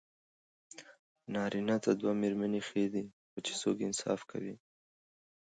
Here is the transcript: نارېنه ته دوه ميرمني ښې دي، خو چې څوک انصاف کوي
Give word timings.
نارېنه 1.33 1.77
ته 1.83 1.91
دوه 1.99 2.13
ميرمني 2.21 2.61
ښې 2.67 2.85
دي، 2.93 3.05
خو 3.29 3.37
چې 3.45 3.53
څوک 3.61 3.77
انصاف 3.87 4.19
کوي 4.31 4.55